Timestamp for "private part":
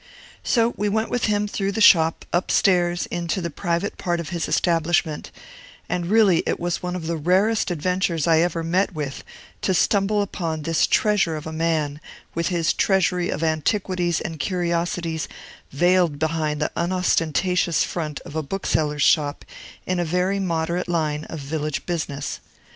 3.51-4.19